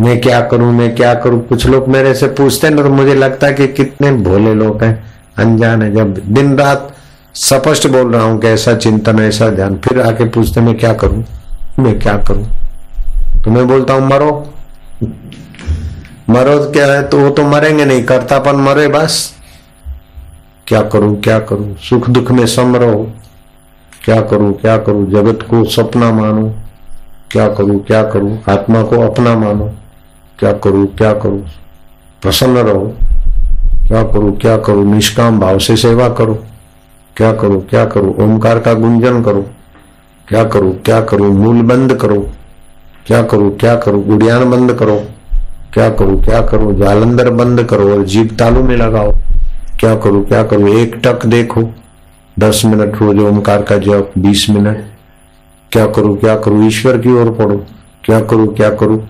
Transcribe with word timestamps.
मैं 0.00 0.20
क्या 0.20 0.40
करूँ, 0.40 0.72
मैं 0.72 0.94
क्या 0.96 1.14
करूँ? 1.14 1.40
कुछ 1.46 1.66
लोग 1.66 1.88
मेरे 1.88 2.14
से 2.14 2.26
पूछते 2.26 2.70
ना 2.70 2.82
तो 2.82 2.90
मुझे 2.90 3.14
लगता 3.14 3.46
है 3.46 3.54
कि 3.54 3.66
कितने 3.68 4.12
भोले 4.12 4.54
लोग 4.54 4.82
हैं, 4.84 5.12
अनजान 5.38 5.82
है। 5.82 5.94
जब 5.94 6.18
दिन 6.34 6.58
रात 6.58 6.94
स्पष्ट 7.34 7.86
बोल 7.86 8.14
रहा 8.14 8.22
हूँ 8.22 8.40
कि 8.40 8.46
ऐसा 8.46 8.74
चिंतन 8.74 9.18
ऐसा 9.18 9.48
ध्यान, 9.50 9.76
फिर 9.76 10.00
आके 10.00 10.24
पूछते 10.24 10.60
मैं 10.60 10.76
क्या 10.78 10.92
करूँ? 10.92 11.24
मैं 11.78 11.98
क्या 12.00 12.16
करूँ? 12.18 12.44
तो 13.44 13.50
मैं 13.50 13.66
बोलता 13.68 13.94
हूँ, 13.94 14.08
मरो। 14.08 14.54
मरो 16.30 16.58
क्या 16.72 16.86
है? 16.86 17.02
तो 17.08 17.18
वो 17.18 17.30
तो 17.30 17.42
मरेंगे 17.42 17.84
नहीं, 17.84 18.04
करतापन 18.04 18.56
मरे 18.56 18.88
बस। 18.88 19.34
क्या 20.66 20.82
करूँ 20.82 21.20
क्या 21.20 21.38
करूँ? 21.38 21.76
सुख 21.76 22.10
दुख 22.10 22.30
में 22.30 22.46
सम 22.46 22.76
रहो। 22.76 23.12
क्या 24.04 24.20
करूँ 24.20 24.52
क्या 24.52 24.76
करूँ? 24.76 25.10
जगत 25.10 25.46
को 25.50 25.64
सपना 25.64 26.12
मानो। 26.12 26.48
क्या 27.30 27.48
करूँ 27.48 27.78
क्या 27.80 28.02
करूँ? 28.02 28.38
आत्मा 28.48 28.82
को 28.82 29.00
अपना 29.00 29.34
मानो। 29.34 29.70
क्या 30.38 30.52
करूँ 30.52 30.86
क्या 30.86 31.12
करूँ? 31.12 31.40
प्रसन्न 32.22 32.56
रहो। 32.56 32.94
क्या 33.86 34.02
करूँ 34.02 34.36
क्या 34.36 34.56
करूँ? 34.56 34.84
निष्काम 34.94 35.40
भाव 35.40 35.58
से 35.58 35.76
सेवा 35.76 36.08
करो। 36.08 36.34
क्या 37.16 37.32
करूँ 37.32 37.60
क्या 37.62 37.84
करूँ? 37.84 38.14
ओमकार 38.16 38.58
का 38.58 38.74
गुंजन 38.74 39.22
करो। 39.22 39.42
क्या 40.28 40.44
करूँ 40.44 40.74
क्या 40.78 41.00
करूँ? 41.00 41.30
मूल 41.30 41.62
बंद 41.62 41.94
करो। 41.94 42.20
क्या 43.06 43.22
करूँ 43.22 43.56
क्या 43.56 43.76
करूँ? 43.76 44.04
गुड़ियान 44.04 44.50
बंद 44.50 44.72
करो। 44.72 44.96
क्या 45.74 45.90
करूँ 45.90 46.22
क्या 46.22 46.42
करूँ? 46.42 46.74
जालंधर 46.74 47.30
बंद 47.30 47.64
करो 47.64 47.92
और 47.92 48.04
जीप 48.04 48.36
तालू 48.38 48.62
में 48.62 48.76
लगाओ। 48.76 49.12
क्या 49.80 49.94
करूँ 49.96 50.24
क्या 50.24 50.42
करूँ? 50.42 50.68
एक 50.68 51.00
टक 51.04 51.26
देखो। 51.26 51.62
दस 52.38 52.62
मिनट 52.64 53.02
रोज 53.02 53.18
ओमकार 53.18 53.62
का 53.62 53.78
जप, 53.78 54.12
बीस 54.18 54.46
मिनट। 54.50 54.84
क्या 55.72 55.86
करूँ 55.86 56.16
क्या 56.16 56.36
करूँ? 56.36 56.66
ईश्वर 56.66 56.98
की 56.98 57.12
ओर 57.12 57.30
पढ़ो। 57.30 57.66
क्या 58.04 58.20
करूँ 58.20 58.54
क्या 58.54 58.70
करूँ? 58.70 59.08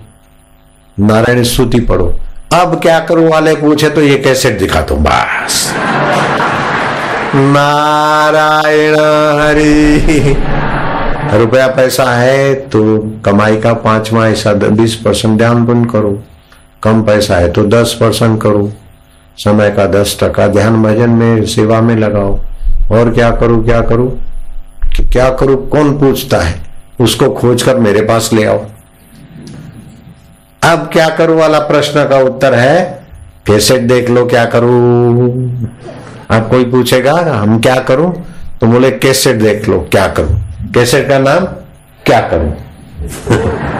नारायण 1.00 1.42
स्तुति 1.42 1.80
पढ़ो। 1.80 2.06
अब 2.54 2.78
क्या 2.82 2.98
करूँ, 3.00 3.28
वाले 3.30 3.54
पूछे 3.56 3.88
तो 3.90 4.02
ये 4.02 4.16
कैसे 4.18 4.50
दिखा 4.52 4.80
दो, 4.80 4.96
बस। 4.96 5.72
नारायण 7.34 8.94
हरि, 9.40 10.36
रुपया 11.34 11.66
पैसा 11.68 12.10
है 12.12 12.54
तो 12.54 12.98
कमाई 13.24 13.56
का 13.56 13.72
पांचवा 13.74 14.24
हिस्सा 14.26 14.52
बीस 14.52 14.94
परसेंट 14.94 15.36
ध्यान 15.38 15.64
बंद 15.66 15.90
करो। 15.90 16.18
कम 16.82 17.02
पैसा 17.02 17.36
है 17.36 17.52
तो 17.52 17.64
दस 17.64 17.96
परसेंट 18.00 18.40
करो। 18.42 18.70
समय 19.38 19.70
का 19.70 19.86
दस 19.88 20.16
टका 20.22 20.46
ध्यान 20.48 20.82
भजन 20.82 21.10
में, 21.10 21.44
सेवा 21.46 21.80
में 21.80 21.94
लगाओ। 21.96 22.38
और 22.92 23.10
क्या 23.10 23.30
करूँ 23.32 23.64
क्या 23.64 23.80
करूँ? 23.80 24.10
क्या 25.02 25.28
करूँ, 25.30 25.68
कौन 25.68 25.92
पूछता 25.98 26.38
है? 26.38 26.54
उसको 27.00 27.30
खोजकर 27.30 27.76
मेरे 27.78 28.00
पास 28.00 28.30
ले 28.32 28.44
आओ। 28.44 28.64
अब 30.68 30.90
क्या 30.92 31.08
करूँ 31.08 31.36
वाला 31.36 31.58
प्रश्न 31.58 32.08
का 32.08 32.18
उत्तर 32.18 32.54
है 32.54 33.04
कैसेट 33.46 33.80
देख 33.80 34.10
लो 34.10 34.26
क्या 34.26 34.44
करूँ। 34.44 35.68
अब 36.30 36.48
कोई 36.50 36.64
पूछेगा, 36.64 37.12
हम 37.12 37.60
क्या 37.60 37.74
करूँ? 37.74 38.12
तो 38.60 38.66
बोले, 38.66 38.90
कैसेट 38.90 39.36
देख 39.36 39.68
लो, 39.68 39.78
क्या 39.80 40.06
करूँ? 40.08 40.40
कैसेट 40.74 41.08
का 41.08 41.18
नाम, 41.18 41.44
क्या 42.06 42.20
करूँ? 42.20 42.52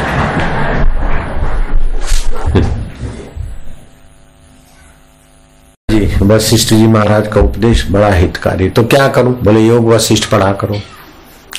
जी, 5.91 6.06
वशिष्ठ 6.22 6.75
जी 6.75 6.86
महाराज 6.86 7.28
का 7.28 7.41
उपदेश 7.41 7.91
बड़ा 7.91 8.12
हितकारी। 8.12 8.70
तो 8.70 8.84
क्या 8.84 9.09
करूँ? 9.09 9.34
बोले, 9.42 9.61
योग 9.61 9.89
वशिष्ठ 9.89 10.31
पढ़ा 10.31 10.53
करो। 10.53 10.81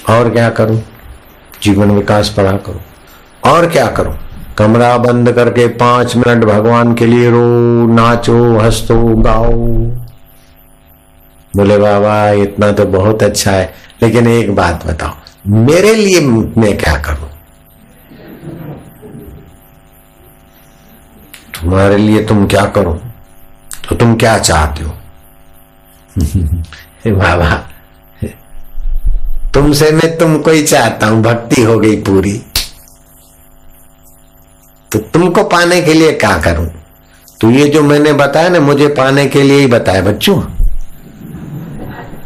और 0.10 0.30
क्या 0.30 0.50
करूँ? 0.50 0.82
जीवन 1.64 1.92
विकास 1.92 2.34
पढ़ा 2.38 2.52
करो। 2.52 2.82
और 3.52 3.70
क्या 3.70 3.88
करूँ? 3.88 4.18
कमरा 4.60 4.98
बंद 4.98 5.32
करके 5.32 5.68
पाँच 5.78 6.16
मिनट 6.16 6.44
भगवान 6.46 6.94
के 6.94 7.06
लिए 7.06 7.30
रो, 7.30 7.44
नाचो, 7.88 8.38
हंसो, 8.60 8.96
गाओ। 9.18 9.54
बोले, 11.54 11.78
बाबा, 11.78 12.30
इतना 12.42 12.72
तो 12.72 12.86
बहुत 12.88 13.24
अच्छा 13.24 13.52
है, 13.52 13.74
लेकिन 14.04 14.28
एक 14.28 14.54
बात 14.56 14.86
बताओ, 14.88 15.14
मेरे 15.48 15.94
लिए 15.96 16.20
मैं 16.22 16.78
क्या 16.78 16.96
करूँ? 16.98 17.30
तुम्हारे 21.54 21.98
लिए 21.98 22.24
तुम 22.26 22.46
क्या 22.48 22.66
करो? 22.68 22.94
तो 23.90 23.96
तुम 23.96 24.16
क्या 24.16 24.38
चाहते 24.40 24.84
हो? 24.84 24.94
बाबा, 27.08 27.50
तुमसे 29.54 29.92
मैं 29.92 30.18
तुमको 30.18 30.52
ही 30.52 30.62
चाहता 30.64 31.08
हूँ, 31.08 31.22
भक्ति 31.24 31.62
हो 31.64 31.80
गई 31.80 31.96
पूरी। 32.02 32.42
तो 34.92 35.00
तुमको 35.00 35.44
पाने 35.44 35.82
के 35.82 35.94
लिए 35.94 36.12
क्या 36.12 36.38
करूँ? 36.38 36.68
तो 37.42 37.50
ये 37.50 37.68
जो 37.68 37.84
मैंने 37.84 38.14
बताया 38.14 38.50
ना, 38.50 38.60
मुझे 38.60 38.88
पाने 38.88 39.28
के 39.28 39.44
लिए 39.44 39.60
ही 39.60 39.68
बताया, 39.68 40.02
बच्चों। 40.02 40.42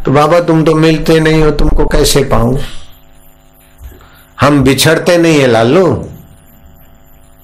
तो 0.05 0.11
बाबा, 0.11 0.39
तुम 0.39 0.63
तो 0.63 0.75
मिलते 0.75 1.19
नहीं 1.19 1.43
हो, 1.43 1.51
तुमको 1.51 1.85
कैसे 1.85 2.23
पाऊँ? 2.23 2.59
हम 4.41 4.63
बिछड़ते 4.63 5.17
नहीं 5.17 5.39
है, 5.39 5.47
लालू। 5.47 6.09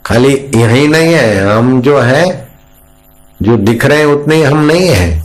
खाली 0.06 0.52
यही 0.56 0.88
नहीं 0.88 1.14
है, 1.14 1.58
हम 1.58 1.82
जो 1.82 2.00
है, 2.00 2.48
जो 3.42 3.58
दिख 3.58 3.86
रहे 3.86 3.98
हैं, 3.98 4.06
उतने 4.06 4.44
हम 4.44 4.66
नहीं 4.66 4.88
है। 4.88 5.24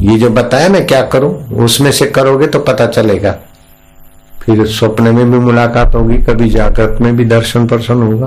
ये 0.00 0.18
जो 0.18 0.30
बताया 0.30 0.68
मैं 0.68 0.86
क्या 0.86 1.02
करूँ? 1.02 1.48
उसमें 1.48 1.92
से 1.92 2.06
करोगे 2.06 2.46
तो 2.46 2.58
पता 2.58 2.86
चलेगा। 2.86 3.38
फिर 4.46 4.66
स्वप्न 4.68 5.14
में 5.14 5.30
भी 5.30 5.38
मुलाकात 5.38 5.94
होगी, 5.94 6.16
कभी 6.18 6.48
जागृत 6.50 6.98
में 7.00 7.16
भी 7.16 7.24
दर्शन 7.24 7.66
पर्शन 7.66 8.02
होगा। 8.02 8.26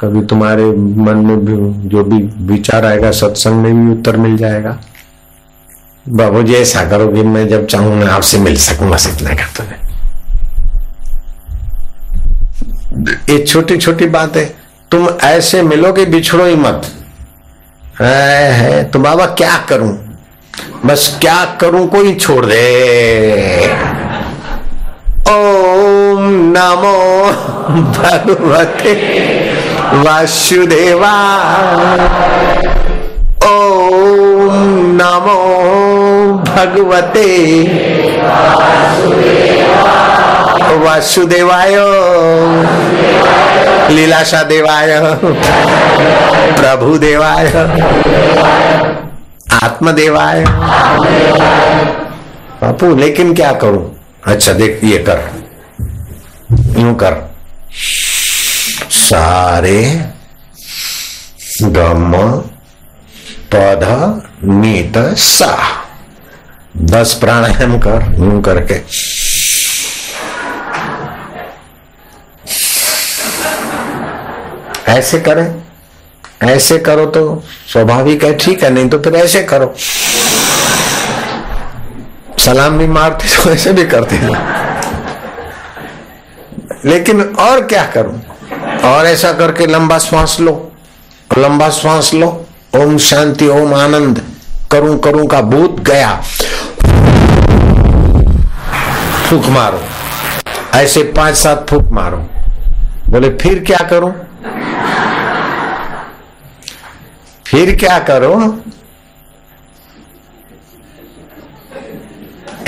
कभी 0.00 0.24
तुम्हारे 0.26 0.64
मन 0.98 1.16
में 1.18 1.44
भी 1.44 1.88
जो 1.88 2.04
भी 2.04 2.22
विचार 2.46 2.84
आएगा, 2.84 3.10
सत्संग 3.10 3.62
में 3.62 3.74
भी 3.74 3.92
उत्तर 3.92 4.16
मिल 4.16 4.36
जाएगा। 4.36 4.78
बाबू 6.06 6.42
जी, 6.42 6.54
ऐसा 6.54 6.84
करोगे 6.90 7.22
मैं 7.22 7.46
जब 7.48 7.66
चाहूँ 7.66 7.94
मैं 7.96 8.06
आपसे 8.06 8.38
मिल 8.38 8.56
सकूँ, 8.56 8.90
बस 8.90 9.06
इतना 9.06 9.34
कर 9.34 9.48
तुम्हें 9.56 9.82
ये 13.30 13.38
छोटी 13.44 13.76
छोटी 13.76 14.06
बात 14.06 14.36
है 14.36 14.44
तुम 14.90 15.08
ऐसे 15.24 15.62
मिलोगे 15.62 16.04
बिछड़ो 16.06 16.44
ही 16.46 16.56
मत। 16.56 16.82
है 18.00 18.84
तो 18.84 18.98
बाबा 18.98 19.26
क्या 19.34 19.56
करूँ? 19.68 19.92
बस 20.86 21.18
क्या 21.20 21.44
करूँ, 21.60 21.86
कोई 21.88 22.14
छोड़ 22.14 22.44
दे। 22.46 24.03
ओम 25.30 26.24
नमो 26.56 26.96
भगवते 27.98 28.92
वासुदेवा 29.94 31.14
ओम 33.46 34.54
नमो 35.00 35.38
भगवते 36.48 37.28
वासुदेवाय। 40.84 41.74
लीलाशा 43.90 44.42
देवाय 44.42 45.00
प्रभु 46.58 46.98
देवाय 46.98 47.46
आत्मदेवाय। 49.62 50.44
बापू, 52.62 52.94
लेकिन 52.94 53.34
क्या 53.34 53.52
करूँ? 53.52 53.93
अच्छा 54.26 54.52
देख, 54.52 54.80
ये 54.84 54.98
कर। 54.98 55.18
यूँ 56.80 56.94
कर। 56.94 57.14
सारे 58.90 59.82
गम 61.62 62.12
पौध 63.54 63.84
नीत 64.44 64.98
सा। 65.18 65.56
दस 66.76 67.14
प्राणायाम 67.14 67.78
कर, 67.78 68.14
यूँ 68.18 68.42
करके। 68.42 68.80
ऐसे 74.92 75.20
करें। 75.20 75.46
ऐसे 76.42 76.78
करो 76.78 77.06
तो 77.06 77.42
स्वाभाविक 77.72 78.24
है, 78.24 78.34
ठीक 78.34 78.62
है, 78.62 78.70
नहीं 78.70 78.88
तो 78.88 78.98
फिर 78.98 79.14
ऐसे 79.14 79.42
करो। 79.42 79.74
सलाम 82.44 82.78
भी 82.78 82.86
मारते 82.86 83.28
तो 83.36 83.50
ऐसे 83.50 83.72
भी 83.72 83.84
करते 83.84 84.16
हैं। 84.16 84.32
लेकिन 86.84 87.22
और 87.22 87.60
क्या 87.66 87.84
करूँ? 87.86 88.20
और 88.84 89.06
ऐसा 89.06 89.32
करके 89.32 89.66
लंबा 89.66 89.98
श्वास 89.98 90.36
लो, 90.40 90.72
लंबा 91.38 91.68
श्वास 91.70 92.14
लो। 92.14 92.28
ओम 92.76 92.96
शांति, 92.98 93.48
ओम 93.48 93.74
आनंद। 93.74 94.20
करूँ 94.72 94.98
करूँ 94.98 95.26
का 95.26 95.40
भूत 95.40 95.80
गया। 95.80 96.10
फूक 99.26 99.46
मारो। 99.46 99.80
ऐसे 100.74 101.02
पाँच, 101.16 101.34
सात 101.34 101.66
फूक 101.70 101.90
मारो। 101.92 102.16
बोले, 103.08 103.30
फिर 103.30 103.64
क्या 103.66 103.78
करूँ? 103.78 104.12
फिर 107.46 107.76
क्या 107.76 107.98
करो? 107.98 108.34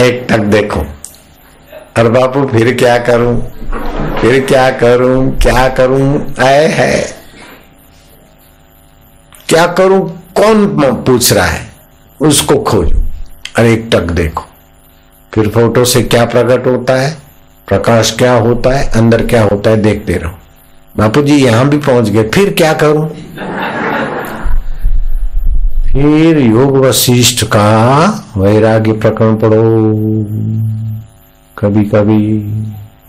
एक 0.00 0.26
टक 0.30 0.38
देखो। 0.38 0.80
और 1.98 2.08
बापू, 2.08 2.46
फिर 2.46 2.74
क्या 2.74 2.98
करूँ? 2.98 3.40
फिर 4.20 4.46
क्या 4.46 4.70
करूँ? 4.70 5.38
क्या 5.38 5.68
करूँ? 5.68 6.34
आए 6.44 6.66
है। 6.66 7.16
क्या 9.48 9.66
करूँ? 9.66 10.22
कौन 10.36 10.66
पूछ 11.02 11.32
रहा 11.32 11.46
है? 11.46 11.70
उसको 12.20 12.56
खोजो। 12.56 13.02
अरे 13.56 13.72
एक 13.72 13.88
टक 13.92 14.02
देखो। 14.02 14.44
फिर 15.34 15.48
फ़ोटो 15.48 15.84
से 15.84 16.02
क्या 16.02 16.24
प्रकट 16.24 16.66
होता 16.66 16.94
है? 16.94 17.18
प्रकाश 17.68 18.14
क्या 18.18 18.32
होता 18.32 18.70
है? 18.70 18.90
अंदर 18.90 19.26
क्या 19.26 19.42
होता 19.42 19.70
है? 19.70 19.76
देखते 19.76 20.12
रहो। 20.12 20.38
बापू 20.96 21.22
जी, 21.22 21.44
यहाँ 21.44 21.68
भी 21.68 21.78
पहुँच 21.78 22.08
गए। 22.08 22.22
फिर 22.22 22.52
क्या 22.52 22.72
करूँ? 22.72 23.10
फिर 25.96 26.38
योग 26.38 26.76
वशिष्ठ 26.76 27.44
का 27.44 27.66
वैराग्य 28.36 28.92
प्रकरण 28.92 29.36
पढ़ो। 29.36 29.62
कभी 31.58 31.84
कभी 31.84 32.18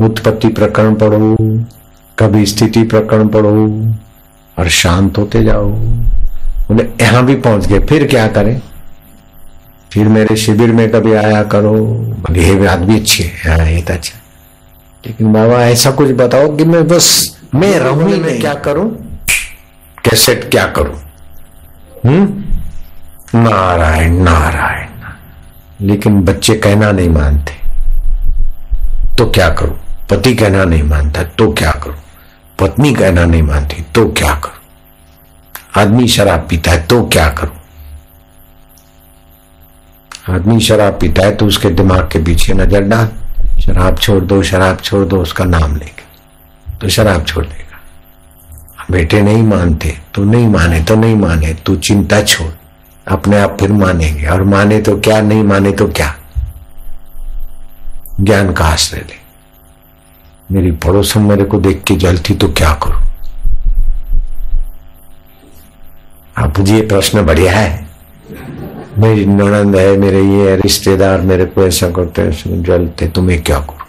उत्पत्ति 0.05 0.47
प्रकरण 0.47 0.95
पढ़ो 0.95 1.35
कभी 2.19 2.45
स्थिति 2.45 2.83
प्रकरण 2.83 3.27
पढ़ो 3.27 3.65
और 4.57 4.69
शांत 4.69 5.17
होते 5.17 5.43
जाओ। 5.43 5.69
बोले 5.69 6.83
यहाँ 7.01 7.25
भी 7.25 7.35
पहुँच 7.35 7.67
गए 7.67 7.79
फिर 7.79 8.07
क्या 8.07 8.27
करें? 8.27 8.61
फिर 9.91 10.07
मेरे 10.07 10.35
शिविर 10.35 10.71
में 10.71 10.89
कभी 10.91 11.13
आया 11.13 11.43
करो। 11.43 11.73
बोले 12.23 12.47
ये 12.47 12.55
बात 12.55 12.79
भी 12.79 12.99
अच्छी 12.99 13.23
है। 13.23 13.57
हाँ 13.57 13.67
ये 13.67 13.81
तो 13.81 13.93
अच्छा। 13.93 14.19
लेकिन 15.05 15.33
बाबा 15.33 15.63
ऐसा 15.63 15.91
कुछ 15.91 16.11
बताओ 16.11 16.55
कि 16.57 16.65
मैं 16.65 16.87
बस 16.87 17.37
मैं 17.55 17.79
रहूँ 17.79 18.09
मैं 18.17 18.39
क्या 18.39 18.53
करूँ? 18.53 18.89
कैसेट 20.05 20.51
क्या 20.51 20.65
करूँ? 20.67 20.95
हम्म? 22.05 22.43
नारायण 23.35 24.13
नारायण। 24.23 24.85
लेकिन 25.79 26.21
बच्चे 26.25 26.55
कहना 26.55 26.91
नहीं 26.91 27.09
मानते। 27.09 27.55
तो 29.17 29.29
क्या 29.31 29.49
करूँ? 29.49 29.77
पति 30.09 30.33
कहना 30.35 30.63
नहीं 30.65 30.83
मानता 30.83 31.23
तो 31.23 31.51
क्या 31.53 31.71
करूँ? 31.83 31.95
पत्नी 32.59 32.93
कहना 32.93 33.25
नहीं 33.25 33.41
मानती 33.43 33.81
तो 33.95 34.07
क्या 34.11 34.33
करूँ? 34.35 34.53
आदमी 35.77 36.07
शराब 36.07 36.47
पीता 36.49 36.71
है 36.71 36.85
तो 36.87 37.01
क्या 37.05 37.27
करूँ? 37.29 37.55
आदमी 40.29 40.59
शराब 40.59 40.97
पीता 41.01 41.25
है 41.25 41.35
तो 41.35 41.45
उसके 41.45 41.69
दिमाग 41.69 42.09
के 42.11 42.19
पीछे 42.23 42.53
नज़र 42.53 42.81
डाल। 42.83 43.09
शराब 43.61 43.97
छोड़ 43.97 44.23
दो, 44.23 44.41
शराब 44.43 44.77
छोड़ 44.77 45.05
दो, 45.05 45.21
उसका 45.21 45.45
नाम 45.45 45.75
लेके 45.75 46.05
तो 46.79 46.89
शराब 46.89 47.25
छोड़ 47.25 47.45
देगा। 47.45 48.85
बेटे 48.91 49.21
नहीं 49.21 49.43
मानते 49.43 49.97
तो 50.15 50.23
नहीं 50.23 50.47
माने 50.47 50.83
तो 50.83 50.95
नहीं 50.95 51.15
माने, 51.15 51.53
तू 51.55 51.75
चिंता 51.77 52.21
छोड़। 52.23 52.51
अपने 53.07 53.39
आप 53.39 53.57
फिर 53.59 53.71
मानेंगे। 53.71 54.27
और 54.27 54.43
माने 54.43 54.79
तो 54.81 54.97
क्या, 54.99 55.19
नहीं 55.21 55.43
माने 55.43 55.71
तो 55.71 55.87
क्या? 55.87 56.13
ज्ञान 58.21 58.53
का 58.53 58.65
आश्रय 58.65 58.99
ले। 58.99 59.15
मेरी 60.49 60.71
पड़ोसन 60.77 61.21
मेरे 61.21 61.43
को 61.43 61.59
देख 61.59 61.83
के 61.83 61.95
जलती 61.95 62.35
तो 62.35 62.47
क्या 62.49 62.73
करूँ? 62.83 63.01
आप 66.37 66.59
जी 66.59 66.81
प्रश्न 66.81 67.25
बढ़िया 67.25 67.51
है। 67.51 67.85
मेरी 68.97 69.25
ननंद 69.25 69.75
है, 69.75 69.97
मेरे 69.97 70.21
ये 70.23 70.55
रिश्तेदार 70.55 71.21
मेरे 71.21 71.45
को 71.45 71.63
ऐसा 71.63 71.89
करते 71.89 72.21
हैं 72.21 72.61
जलते, 72.63 73.07
तुम्हें 73.07 73.41
क्या 73.43 73.59
करूँ? 73.59 73.85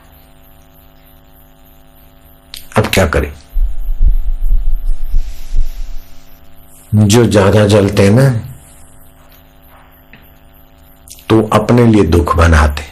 अब 2.77 2.87
क्या 2.87 3.07
करें? 3.07 3.33
जो 6.95 7.25
ज़्यादा 7.27 7.67
जलते 7.67 8.03
हैं 8.03 8.11
ना 8.11 8.29
अपने 11.53 11.87
लिए 11.87 12.03
दुख 12.05 12.37
बनाते 12.37 12.83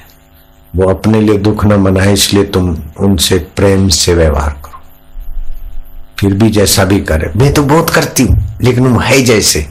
वो 0.74 0.88
अपने 0.90 1.20
लिए 1.20 1.38
दुख 1.38 1.64
न 1.64 1.72
मनाए, 1.72 2.12
इसलिए 2.12 2.44
तुम 2.44 2.76
उनसे 3.00 3.38
प्रेम 3.56 3.88
से 3.88 4.14
व्यवहार 4.14 4.50
करो। 4.64 4.80
फिर 6.18 6.34
भी 6.34 6.50
जैसा 6.50 6.84
भी 6.84 7.00
करे। 7.00 7.30
मैं 7.36 7.52
तो 7.54 7.62
बहुत 7.62 7.90
करती 7.90 8.22
हूँ, 8.22 8.36
लेकिन 8.62 8.86
वो 8.86 8.98
है 8.98 9.20
जैसे। 9.22 9.66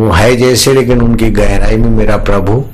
वो 0.00 0.10
है 0.12 0.36
जैसे, 0.36 0.72
लेकिन 0.74 1.02
उनकी 1.02 1.30
गहराई 1.30 1.76
में 1.76 1.88
मेरा 1.90 2.16
प्रभु 2.16 2.64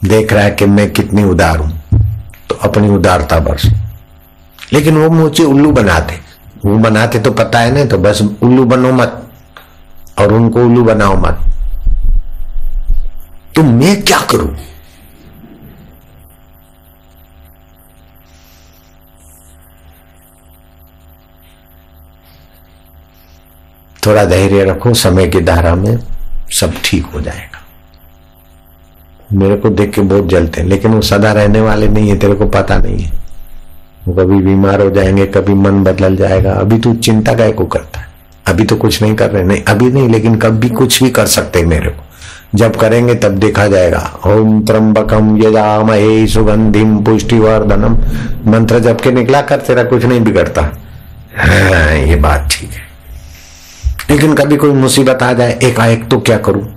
देख 0.00 0.32
रहा 0.32 0.44
है 0.44 0.50
कि 0.50 0.66
मैं 0.66 0.90
कितनी 0.90 1.24
उदार 1.24 1.58
हूँ। 1.58 2.00
तो 2.48 2.54
अपनी 2.62 2.88
उदारता 2.88 3.38
बरस। 3.38 3.66
लेकिन 4.72 4.96
वो 4.96 5.10
मुझे 5.10 5.44
उल्लू 5.44 5.70
बनाते। 5.72 6.18
वो 6.64 6.76
बनाते 6.78 7.18
तो 7.18 7.30
पता 7.32 7.58
है 7.58 7.74
ना 7.74 7.84
तो 7.84 7.98
बस 7.98 8.22
उल्लू 8.42 8.64
बनो 8.64 8.92
मत, 8.92 9.22
और 10.18 10.32
उनको 10.32 10.64
उल्लू 10.64 10.84
बनाओ 10.84 11.16
मत। 11.16 11.48
तो 13.54 13.62
मैं 13.62 14.02
क्या 14.02 14.20
करूँ? 14.20 14.56
थोड़ा 24.06 24.24
धैर्य 24.24 24.64
रखो, 24.64 24.94
समय 24.94 25.26
की 25.26 25.40
धारा 25.40 25.74
में 25.74 25.98
सब 26.50 26.74
ठीक 26.84 27.04
हो 27.04 27.20
जाएगा। 27.20 27.62
मेरे 29.32 29.56
को 29.56 29.68
देख 29.68 29.94
के 29.94 30.00
बहुत 30.00 30.26
जलते 30.26 30.60
हैं, 30.60 30.68
लेकिन 30.68 30.94
वो 30.94 31.00
सदा 31.00 31.32
रहने 31.32 31.60
वाले 31.60 31.88
नहीं 31.88 32.08
है, 32.08 32.18
तेरे 32.18 32.34
को 32.34 32.46
पता 32.46 32.78
नहीं 32.78 32.98
है। 32.98 33.22
वो 34.08 34.14
कभी 34.14 34.36
बीमार 34.36 34.80
हो 34.80 34.90
जाएँगे, 34.90 35.26
कभी 35.26 35.54
मन 35.54 35.84
बदल 35.84 36.16
जाएगा। 36.16 36.52
अभी 36.52 36.78
तू 36.78 36.94
चिंता 36.94 37.34
काय 37.34 37.52
को 37.52 37.66
करता 37.66 38.00
है। 38.00 38.06
अभी 38.46 38.64
तो 38.64 38.76
कुछ 38.76 39.02
नहीं 39.02 39.14
कर 39.14 39.30
रहे, 39.30 39.44
नहीं, 39.44 39.62
अभी 39.62 39.90
नहीं, 39.90 40.08
लेकिन 40.08 40.36
कभी 40.36 40.68
कुछ 40.68 41.02
भी 41.02 41.10
कर 41.10 41.26
सकते 41.26 41.62
मेरे 41.62 41.90
को। 41.90 42.11
जब 42.54 42.76
करेंगे 42.76 43.14
तब 43.14 43.28
देखा 43.28 43.66
जाएगा। 43.66 44.20
ओम 44.26 44.64
त्रम्बकम 44.64 45.36
यजामहे 45.42 46.26
सुगंधिम 46.26 47.04
पुष्टिवर्धनम 47.04 47.98
मंत्र 48.50 48.78
जब 48.78 49.00
के 49.00 49.12
निकला 49.12 49.40
कर 49.40 49.56
तेरा 49.56 49.84
कुछ 49.84 50.04
नहीं 50.04 50.20
बिगड़ता। 50.20 50.62
हाँ 51.36 51.94
ये 51.94 52.16
बात 52.16 52.48
ठीक 52.52 52.70
है। 52.70 52.82
लेकिन 54.10 54.34
कभी 54.34 54.56
कोई 54.56 54.70
मुसीबत 54.70 55.22
आ 55.22 55.32
जाए, 55.32 55.58
एकाएक 55.62 56.08
तो 56.08 56.20
क्या 56.20 56.38
करूँ? 56.38 56.68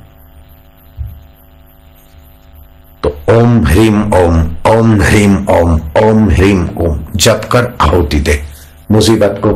तो 3.04 3.18
ओम 3.30 3.66
ह्रीम 3.66 4.14
ओम 4.14 4.56
ओम 4.68 5.02
ह्रीम 5.02 5.48
ओम 5.50 5.82
ओम 6.04 6.30
ह्रीम 6.30 6.70
ओम। 6.78 7.00
जप 7.16 7.42
कर 7.52 7.74
आहुति 7.82 8.20
दे। 8.20 8.44
मुसीबत 8.92 9.42
को 9.46 9.50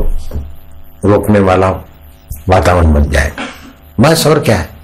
रोकने 1.08 1.40
वाला 1.40 1.70
वातावरण 2.48 2.92
बन 2.92 3.10
जाए। 3.10 3.32
बस 4.00 4.26
और 4.26 4.40
क्या 4.40 4.56
है? 4.56 4.79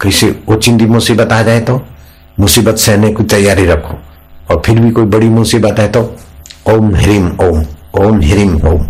किसी 0.00 0.34
ओचिंदी 0.48 0.86
मुसीबत 0.86 1.32
आ 1.32 1.42
जाए 1.42 1.60
तो? 1.60 1.80
मुसीबत 2.40 2.76
सहने 2.78 3.12
की 3.14 3.24
तैयारी 3.24 3.66
रखो। 3.66 3.98
और 4.50 4.62
फिर 4.66 4.78
भी 4.80 4.90
कोई 4.90 5.04
बड़ी 5.04 5.28
मुसीबत 5.28 5.78
है 5.78 5.88
तो 5.92 6.00
ओम 6.68 6.94
ह्रीम 6.96 7.26
ओम 7.40 7.64
ओम 8.00 8.20
ह्रीम 8.22 8.56
ओम। 8.68 8.86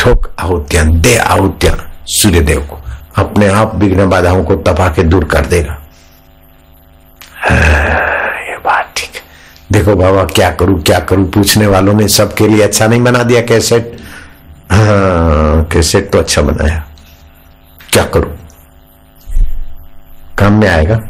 ठोक 0.00 0.30
आहुतियाँ 0.40 0.86
दे 1.00 1.16
आहुतियाँ 1.16 1.76
सूर्य 2.08 2.40
देव 2.40 2.60
को। 2.60 2.80
अपने 3.16 3.48
आप 3.48 3.74
विघ्न 3.74 4.08
बाधाओं 4.10 4.42
को 4.44 4.56
तपा 4.56 4.88
के 4.88 5.02
दूर 5.02 5.24
कर 5.24 5.46
देगा। 5.46 5.76
हाँ, 7.36 8.30
ये 8.42 8.56
बात 8.64 8.92
ठीक। 8.96 9.20
देखो 9.72 9.94
बाबा 9.96 10.24
क्या 10.24 10.50
करूँ 10.50 10.80
क्या 10.82 10.98
करूँ? 11.00 11.30
पूछने 11.30 11.66
वालों 11.66 11.94
ने 11.94 12.08
सबके 12.08 12.48
लिए 12.48 12.62
अच्छा 12.62 12.86
नहीं 12.86 13.02
बना 13.02 13.22
दिया 13.22 13.40
कैसेट। 13.42 13.96
हाँ 14.72 15.64
कैसेट 15.72 16.10
तो 16.12 16.18
अच्छा 16.18 16.42
बनाया। 16.42 16.84
क्या 17.92 18.04
करूँ? 18.04 18.36
काम 20.40 20.52
में 20.52 20.68
आएगा। 20.68 21.00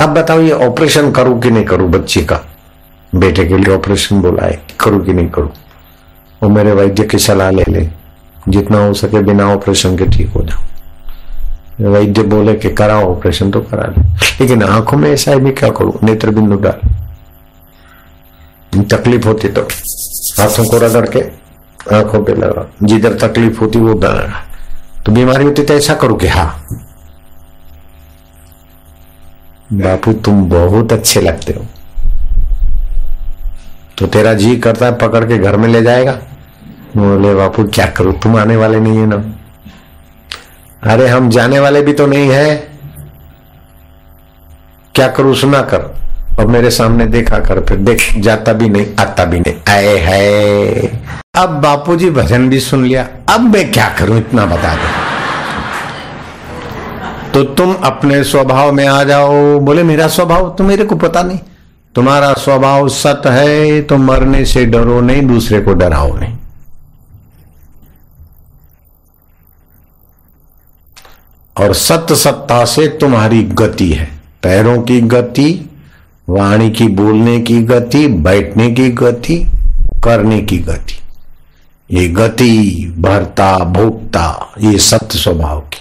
अब 0.00 0.08
बताओ, 0.08 0.40
ये 0.40 0.52
ऑपरेशन 0.52 1.12
करूँ 1.12 1.40
कि 1.40 1.50
नहीं 1.50 1.64
करूँ 1.64 1.90
बच्चे 1.90 2.20
का? 2.20 2.40
बेटे 3.14 3.44
के 3.44 3.58
लिए 3.58 3.74
ऑपरेशन 3.76 4.20
बोला 4.20 4.46
है 4.46 4.62
करूँ 4.80 5.04
कि 5.04 5.12
नहीं 5.12 5.28
करूँ? 5.28 5.50
वो 6.42 6.48
मेरे 6.48 6.72
वैद्य 6.72 7.04
की 7.04 7.18
सलाह 7.18 7.50
ले 7.50 7.64
ले। 7.68 7.88
जितना 8.48 8.78
हो 8.78 8.94
सके 8.94 9.22
बिना 9.22 9.54
ऑपरेशन 9.54 9.96
के 9.96 10.06
ठीक 10.06 10.30
हो 10.30 10.42
जाओ। 10.42 11.90
वैद्य 11.90 12.22
बोले 12.22 12.54
कि 12.54 12.70
कराओ 12.70 13.16
ऑपरेशन 13.16 13.50
तो 13.50 13.60
करा 13.60 13.86
ले। 13.86 14.02
लेकिन 14.40 14.62
आँखों 14.62 14.98
में 14.98 15.10
ऐसा 15.10 15.34
भी 15.34 15.52
क्या 15.52 15.70
करूँ? 15.70 15.92
नेत्र 16.02 16.30
बिंदु 16.30 16.56
डाल। 16.56 16.80
तकलीफ़ 18.84 19.26
होती 19.26 19.48
तो 19.48 19.62
हाथों 20.38 20.64
को 20.64 20.78
रगड़ 20.78 21.08
के 21.08 21.20
आँखों 21.96 22.24
पे 22.24 22.34
लगा। 22.34 22.66
जिधर 22.82 23.14
तकलीफ़ 23.14 23.60
होती, 23.60 23.78
वो 23.78 23.94
लगा 23.94 24.49
तो 25.06 25.12
बीमारी 25.12 25.44
होती 25.44 25.62
तो 25.62 25.74
ऐसा 25.74 25.94
करो 25.94 26.14
कि 26.14 26.26
हाँ। 26.26 26.66
बापू, 29.72 30.12
तुम 30.12 30.48
बहुत 30.48 30.92
अच्छे 30.92 31.20
लगते 31.20 31.52
हो। 31.52 31.66
तो 33.98 34.06
तेरा 34.06 34.34
जी 34.34 34.56
करता 34.56 34.86
है, 34.86 34.98
पकड़ 34.98 35.24
के 35.24 35.38
घर 35.38 35.56
में 35.56 35.68
ले 35.68 35.82
जाएगा। 35.82 36.12
बोले, 36.96 37.34
बापू, 37.34 37.64
क्या 37.64 37.86
करूँ? 37.86 38.20
तुम 38.20 38.36
आने 38.36 38.56
वाले 38.56 38.80
नहीं 38.80 38.98
है 38.98 39.06
ना। 39.06 39.24
अरे, 40.82 41.08
हम 41.08 41.30
जाने 41.30 41.60
वाले 41.60 41.82
भी 41.82 41.92
तो 41.92 42.06
नहीं 42.06 42.28
है। 42.30 42.56
क्या 44.94 45.08
करूँ, 45.08 45.34
सुना 45.34 45.62
कर। 45.62 45.96
और 46.38 46.46
मेरे 46.46 46.70
सामने 46.70 47.06
देखा 47.06 47.38
कर, 47.38 47.60
फिर 47.60 47.78
देख, 47.78 48.14
जाता 48.18 48.52
भी 48.52 48.68
नहीं, 48.68 48.86
आता 49.00 49.24
भी 49.24 49.40
नहीं। 49.40 49.74
आए 49.74 49.96
है 49.98 50.72
अब 51.40 51.60
बापूजी 51.62 52.10
भजन 52.10 52.48
भी 52.48 52.60
सुन 52.60 52.84
लिया। 52.84 53.06
अब 53.28 53.40
मैं 53.40 53.70
क्या 53.72 53.88
करूँ, 53.98 54.18
इतना 54.18 54.44
बता 54.46 54.74
दो। 54.74 54.88
तो 57.34 57.42
तुम 57.54 57.74
अपने 57.74 58.22
स्वभाव 58.24 58.72
में 58.72 58.86
आ 58.86 59.04
जाओ। 59.04 59.58
बोले, 59.58 59.82
मेरा 59.82 60.08
स्वभाव 60.08 60.54
तो 60.58 60.64
मेरे 60.64 60.84
को 60.84 60.96
पता 60.96 61.22
नहीं। 61.22 61.38
तुम्हारा 61.94 62.32
स्वभाव 62.32 62.88
सत 62.88 63.22
है 63.26 63.82
तो 63.82 63.96
मरने 63.96 64.44
से 64.44 64.64
डरो 64.66 65.00
नहीं, 65.00 65.26
दूसरे 65.26 65.60
को 65.60 65.74
डराओ 65.74 66.16
नहीं। 66.16 66.36
और 71.56 71.74
सत्य 71.74 72.14
सत्ता 72.14 72.64
से 72.64 72.86
तुम्हारी 72.88 73.42
गति 73.42 73.92
है। 73.92 74.10
पैरों 74.42 74.80
की 74.82 75.00
गति, 75.00 75.70
वाणी 76.28 76.70
की 76.70 76.88
बोलने 76.88 77.40
की 77.40 77.62
गति, 77.62 78.06
बैठने 78.06 78.70
की 78.70 78.88
गति, 78.90 79.44
करने 80.04 80.40
की 80.40 80.58
गति। 80.58 80.99
ये 81.92 82.08
गति, 82.08 82.94
भरता, 82.98 83.58
भोगता, 83.58 84.52
ये 84.60 84.78
सत्य 84.78 85.18
स्वभाव 85.18 85.60
की। 85.60 85.78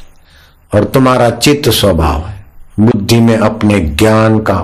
और 0.78 0.84
तुम्हारा 0.84 1.30
चित्त 1.30 1.70
स्वभाव 1.70 2.26
है। 2.26 2.46
बुद्धि 2.80 3.20
में 3.20 3.38
अपने 3.38 3.80
ज्ञान 3.80 4.40
का 4.40 4.56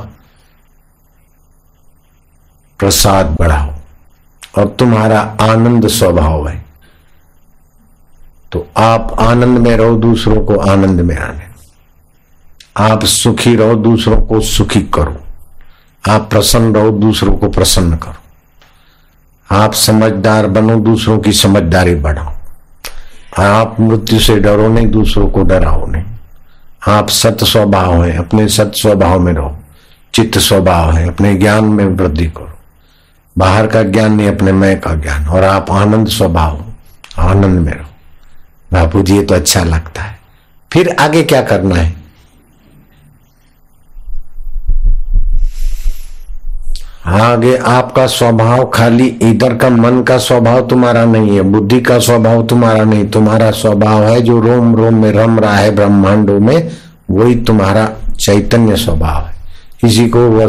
प्रसाद 2.80 3.26
बढ़ाओ 3.26 3.72
और 4.58 4.68
तुम्हारा 4.68 5.38
आनंद 5.42 5.88
स्वभाव 5.88 6.48
है। 6.48 6.66
तो 8.52 8.68
आप 8.78 9.16
आनंद 9.20 9.60
में 9.60 9.78
रहो, 9.78 9.96
दूसरों 9.96 10.46
को 10.46 10.56
आनंद 10.56 11.02
में 11.02 11.18
आने। 11.18 11.46
आप 12.78 13.06
सुखी 13.06 13.56
रहो, 13.56 13.76
दूसरों 13.76 14.22
को 14.22 14.42
सुखी 14.42 14.82
करो। 14.82 15.22
आप 16.10 16.30
प्रसन्न 16.30 16.76
रहो, 16.76 16.90
दूसरों 16.90 17.38
को 17.38 17.50
प्रसन्न 17.50 17.96
करो। 17.96 18.25
आप 19.52 19.74
समझदार 19.74 20.48
बनो, 20.48 20.76
दूसरों 20.76 21.20
की 21.20 21.34
समझदारी 21.34 21.96
बढ़ाओ। 21.96 22.34
आप 23.44 23.76
मृत्यु 23.80 24.20
से 24.20 24.36
डरो 24.36 24.68
नहीं, 24.68 24.88
दूसरों 24.88 25.28
को 25.28 25.44
डराओ 25.44 25.86
नहीं। 25.86 26.04
आप 26.88 27.10
सत 27.10 27.38
स्वभाव 27.44 28.04
है, 28.04 28.18
अपने 28.18 28.48
सत 28.48 28.72
स्वभाव 28.76 29.20
में 29.20 29.34
रहो। 29.34 29.58
चित्त 30.14 30.40
स्वभाव 30.40 30.92
है, 30.92 31.08
अपने 31.08 31.36
ज्ञान 31.36 31.66
में 31.66 31.86
वृद्धि 31.86 32.26
करो। 32.26 32.60
बाहर 33.38 33.68
का 33.68 33.84
ज्ञान 33.84 34.14
नहीं, 34.14 34.30
अपने 34.30 34.52
मैं 34.52 34.82
का 34.82 34.94
ज्ञान। 34.94 35.26
और 35.26 35.44
आप 35.44 35.72
आनंद 35.72 36.08
स्वभाव, 36.08 36.66
आनंद 37.18 37.60
में 37.60 37.74
रहो। 37.74 37.90
बापू 38.74 39.02
जी 39.02 39.16
ये 39.16 39.24
तो 39.24 39.36
अच्छा 39.36 39.64
लगता 39.64 40.02
है। 40.02 40.20
फिर 40.74 40.96
आगे 41.00 41.24
क्या 41.24 41.42
करना 41.42 41.76
है? 41.76 42.05
आगे 47.06 47.56
आपका 47.58 48.06
स्वभाव 48.08 48.64
खाली 48.74 49.06
इधर 49.22 49.56
का 49.56 49.70
मन 49.70 50.02
का 50.04 50.18
स्वभाव 50.18 50.62
तुम्हारा 50.68 51.04
नहीं 51.06 51.36
है, 51.36 51.42
बुद्धि 51.42 51.80
का 51.82 51.98
स्वभाव 52.00 52.42
तुम्हारा 52.44 52.84
नहीं, 52.84 53.06
तुम्हारा 53.08 53.50
स्वभाव 53.52 54.04
है 54.04 54.22
जो 54.22 54.40
रोम 54.40 54.76
रोम 54.76 54.96
में 55.02 55.12
रम 55.12 55.40
रहा 55.40 55.56
है 55.56 55.76
ब्रह्मांडों 55.76 56.40
में, 56.40 56.72
वही 57.12 57.36
तुम्हारा 57.42 57.88
चैतन्य 58.20 58.76
स्वभाव 58.76 59.22
है। 59.22 59.34
इसी 59.84 60.08
को 60.10 60.20
वह 60.30 60.48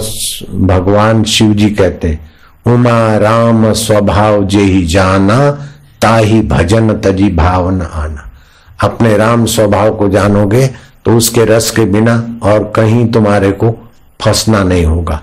भगवान 0.66 1.22
शिव 1.25 1.52
जी 1.52 1.70
कहते 1.70 2.08
हैं, 2.08 2.30
उमा 2.66 3.16
राम 3.18 3.72
स्वभाव 3.75 4.44
जे 4.46 4.62
ही 4.62 4.84
जाना, 4.86 5.50
ताही 6.02 6.40
भजन 6.48 6.92
तजी 6.96 7.28
भावना 7.34 7.84
आना। 7.94 8.30
अपने 8.80 9.16
राम 9.16 9.44
स्वभाव 9.46 9.94
को 9.96 10.08
जानोगे 10.08 10.66
तो 11.04 11.16
उसके 11.16 11.44
रस 11.44 11.70
के 11.70 11.84
बिना 11.84 12.22
और 12.42 12.72
कहीं 12.76 13.06
तुम्हारे 13.12 13.50
को 13.52 13.70
फंसना 14.20 14.62
नहीं 14.64 14.84
होगा। 14.84 15.22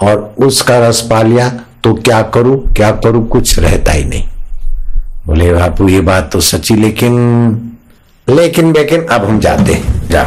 और 0.00 0.34
उसका 0.38 0.78
रस 0.78 1.00
पा 1.10 1.22
लिया 1.22 1.48
तो 1.84 1.94
क्या 1.94 2.22
करूँ? 2.22 2.72
क्या 2.72 2.90
करूँ? 2.90 3.28
कुछ 3.28 3.58
रहता 3.58 3.92
ही 3.92 4.04
नहीं। 4.04 4.28
बोले, 5.26 5.52
बापू, 5.54 5.88
ये 5.88 6.00
बात 6.00 6.30
तो 6.32 6.40
सची 6.40 6.74
लेकिन 6.74 7.14
लेकिन, 8.28 8.72
बेकिन, 8.72 9.06
अब 9.06 9.24
हम 9.24 9.40
जाते 9.40 9.72
हैं। 9.72 10.08
जाओ 10.08 10.26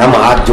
हम 0.00 0.14
हाथ 0.16 0.50